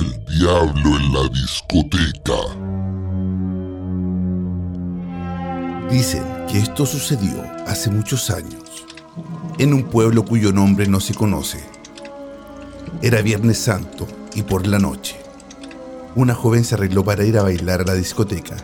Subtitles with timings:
[0.00, 2.40] El diablo en la discoteca.
[5.90, 8.86] Dicen que esto sucedió hace muchos años,
[9.58, 11.62] en un pueblo cuyo nombre no se conoce.
[13.02, 15.20] Era Viernes Santo y por la noche,
[16.14, 18.56] una joven se arregló para ir a bailar a la discoteca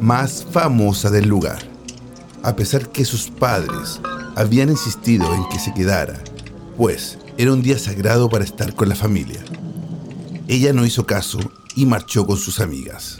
[0.00, 1.58] más famosa del lugar.
[2.44, 4.00] A pesar que sus padres
[4.36, 6.22] habían insistido en que se quedara,
[6.76, 9.40] pues era un día sagrado para estar con la familia.
[10.46, 11.38] Ella no hizo caso
[11.74, 13.18] y marchó con sus amigas.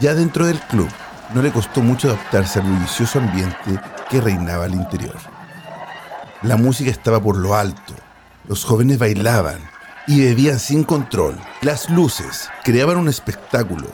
[0.00, 0.88] Ya dentro del club,
[1.34, 5.16] no le costó mucho adaptarse al bullicioso ambiente que reinaba al interior.
[6.42, 7.94] La música estaba por lo alto,
[8.46, 9.58] los jóvenes bailaban
[10.06, 11.36] y bebían sin control.
[11.60, 13.88] Las luces creaban un espectáculo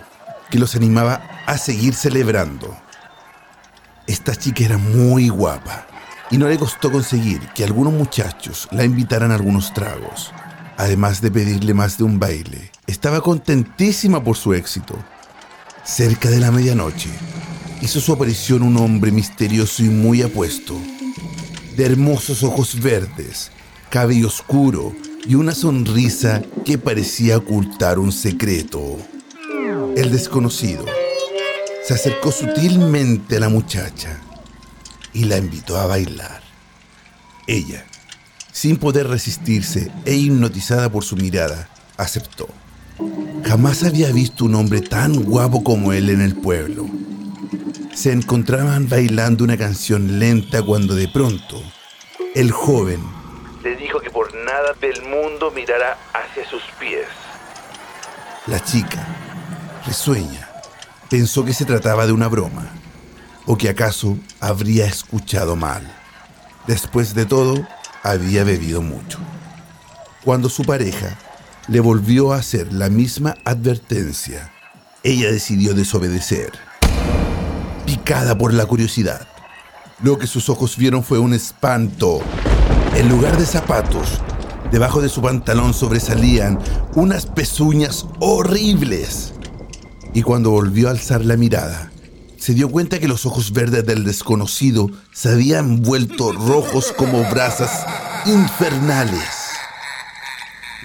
[0.50, 2.76] que los animaba a seguir celebrando.
[4.06, 5.86] Esta chica era muy guapa
[6.30, 10.32] y no le costó conseguir que algunos muchachos la invitaran a algunos tragos,
[10.76, 12.70] además de pedirle más de un baile.
[12.86, 14.96] Estaba contentísima por su éxito.
[15.84, 17.10] Cerca de la medianoche,
[17.82, 20.74] hizo su aparición un hombre misterioso y muy apuesto,
[21.76, 23.50] de hermosos ojos verdes,
[23.90, 24.94] cabello oscuro
[25.26, 28.98] y una sonrisa que parecía ocultar un secreto.
[29.96, 30.84] El desconocido
[31.86, 34.18] se acercó sutilmente a la muchacha
[35.12, 36.42] y la invitó a bailar.
[37.46, 37.84] Ella,
[38.54, 42.46] sin poder resistirse e hipnotizada por su mirada, aceptó.
[43.44, 46.86] Jamás había visto un hombre tan guapo como él en el pueblo.
[47.92, 51.60] Se encontraban bailando una canción lenta cuando de pronto
[52.36, 53.02] el joven
[53.64, 57.06] le dijo que por nada del mundo mirara hacia sus pies.
[58.46, 59.04] La chica,
[59.84, 60.48] risueña,
[61.10, 62.68] pensó que se trataba de una broma
[63.46, 65.92] o que acaso habría escuchado mal.
[66.68, 67.66] Después de todo,
[68.04, 69.18] había bebido mucho.
[70.24, 71.18] Cuando su pareja
[71.66, 74.52] le volvió a hacer la misma advertencia,
[75.02, 76.52] ella decidió desobedecer.
[77.86, 79.26] Picada por la curiosidad,
[80.02, 82.20] lo que sus ojos vieron fue un espanto.
[82.94, 84.20] En lugar de zapatos,
[84.70, 86.58] debajo de su pantalón sobresalían
[86.94, 89.32] unas pezuñas horribles.
[90.12, 91.90] Y cuando volvió a alzar la mirada,
[92.36, 97.86] se dio cuenta que los ojos verdes del desconocido se habían vuelto rojos como brasas
[98.26, 99.50] infernales.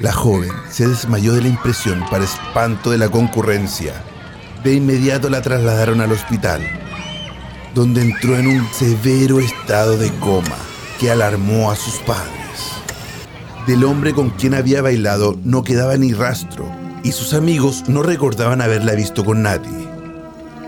[0.01, 3.93] La joven se desmayó de la impresión para espanto de la concurrencia.
[4.63, 6.61] De inmediato la trasladaron al hospital,
[7.73, 10.57] donde entró en un severo estado de coma
[10.99, 12.29] que alarmó a sus padres.
[13.67, 16.69] Del hombre con quien había bailado no quedaba ni rastro
[17.03, 19.87] y sus amigos no recordaban haberla visto con nadie.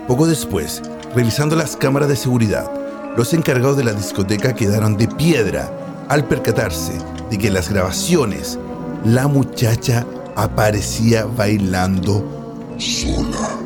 [0.08, 0.80] Poco después,
[1.14, 2.70] revisando las cámaras de seguridad,
[3.14, 5.70] los encargados de la discoteca quedaron de piedra
[6.12, 6.92] al percatarse
[7.30, 8.58] de que en las grabaciones
[9.02, 10.06] la muchacha
[10.36, 13.58] aparecía bailando Sola.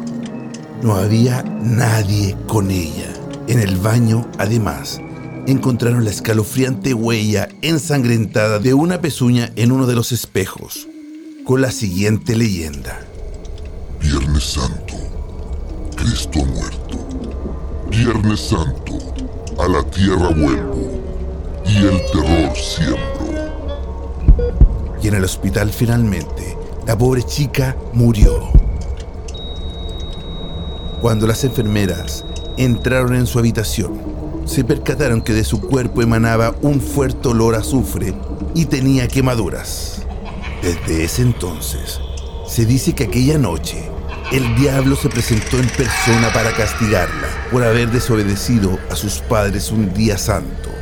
[0.81, 3.13] no había nadie con ella.
[3.49, 5.01] En el baño, además,
[5.49, 10.87] encontraron la escalofriante huella ensangrentada de una pezuña en uno de los espejos,
[11.45, 13.01] con la siguiente leyenda.
[14.01, 14.95] Viernes Santo.
[15.97, 17.09] Cristo muerto.
[17.91, 18.99] Viernes Santo.
[19.59, 21.06] A la tierra vuelvo.
[21.77, 22.99] Y el terror siembro.
[25.03, 26.57] Y en el hospital finalmente,
[26.87, 28.49] la pobre chica murió.
[31.03, 32.25] Cuando las enfermeras
[32.57, 34.01] entraron en su habitación,
[34.47, 38.15] se percataron que de su cuerpo emanaba un fuerte olor a azufre
[38.55, 40.03] y tenía quemaduras.
[40.63, 42.01] Desde ese entonces,
[42.49, 43.91] se dice que aquella noche
[44.33, 49.93] el diablo se presentó en persona para castigarla por haber desobedecido a sus padres un
[49.93, 50.76] día santo.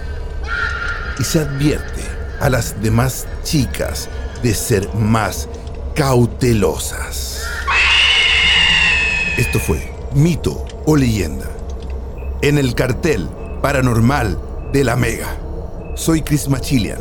[1.18, 2.02] Y se advierte
[2.40, 4.08] a las demás chicas
[4.42, 5.48] de ser más
[5.94, 7.42] cautelosas.
[9.36, 11.48] Esto fue mito o leyenda
[12.42, 13.28] en el cartel
[13.62, 14.38] paranormal
[14.72, 15.38] de la Mega.
[15.94, 16.98] Soy Chris Machilian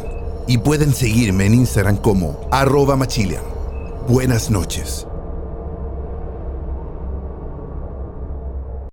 [0.48, 3.44] y pueden seguirme en Instagram como arroba Machilian.
[4.08, 5.08] Buenas noches.